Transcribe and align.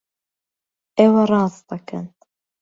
ئێوە 0.99 1.23
ڕاست 1.31 1.61
دەکەن! 1.69 2.05